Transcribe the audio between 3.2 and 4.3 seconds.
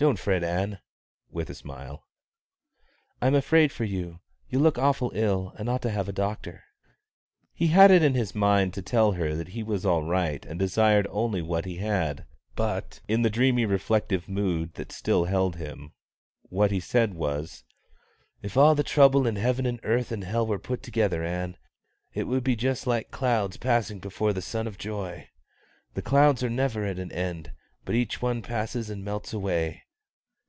"I'm afraid for you;